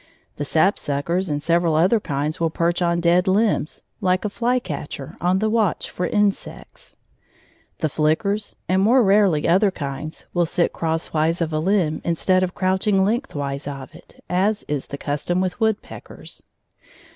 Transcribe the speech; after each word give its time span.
The 0.37 0.43
sapsuckers 0.45 1.29
and 1.29 1.43
several 1.43 1.75
other 1.75 1.99
kinds 1.99 2.39
will 2.39 2.49
perch 2.49 2.81
on 2.81 3.01
dead 3.01 3.27
limbs, 3.27 3.83
like 4.01 4.25
a 4.25 4.29
flycatcher, 4.29 5.15
on 5.21 5.37
the 5.37 5.47
watch 5.47 5.91
for 5.91 6.07
insects; 6.07 6.95
the 7.77 7.87
flickers, 7.87 8.55
and 8.67 8.81
more 8.81 9.03
rarely 9.03 9.47
other 9.47 9.69
kinds, 9.69 10.25
will 10.33 10.47
sit 10.47 10.73
crosswise 10.73 11.39
of 11.39 11.53
a 11.53 11.59
limb 11.59 12.01
instead 12.03 12.41
of 12.41 12.55
crouching 12.55 13.03
lengthwise 13.05 13.67
of 13.67 13.93
it, 13.93 14.23
as 14.27 14.65
is 14.67 14.87
the 14.87 14.97
custom 14.97 15.39
with 15.39 15.59
woodpeckers. 15.59 16.41